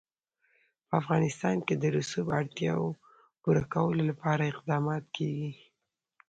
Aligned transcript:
په 0.87 0.93
افغانستان 1.01 1.57
کې 1.67 1.75
د 1.77 1.83
رسوب 1.97 2.27
د 2.31 2.35
اړتیاوو 2.39 2.89
پوره 3.41 3.63
کولو 3.73 4.01
لپاره 4.09 4.43
اقدامات 4.51 5.03
کېږي. 5.17 5.51